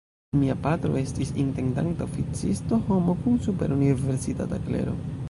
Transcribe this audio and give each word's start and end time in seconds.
Mia 0.43 0.53
patro 0.61 0.93
estis 1.01 1.33
intendanta 1.43 2.03
oficisto, 2.07 2.79
homo 2.89 3.15
kun 3.21 3.39
supera 3.49 3.79
universitata 3.81 4.61
klero. 4.65 4.97